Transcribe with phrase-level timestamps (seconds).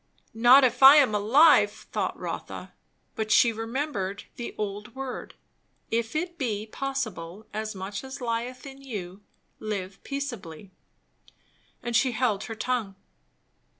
[0.33, 1.69] Not if I am alive!
[1.69, 2.73] thought Rotha;
[3.13, 5.35] but she remembered the old word
[5.91, 9.21] "If it be possible, as much as lieth in you,
[9.59, 10.71] live peaceably"
[11.83, 12.95] and she held her tongue.